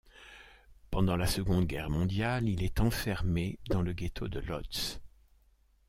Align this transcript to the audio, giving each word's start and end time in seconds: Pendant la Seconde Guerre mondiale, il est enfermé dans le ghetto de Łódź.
Pendant 0.89 1.15
la 1.15 1.27
Seconde 1.27 1.67
Guerre 1.67 1.91
mondiale, 1.91 2.49
il 2.49 2.63
est 2.63 2.79
enfermé 2.79 3.59
dans 3.69 3.83
le 3.83 3.93
ghetto 3.93 4.27
de 4.27 4.39
Łódź. 4.41 4.97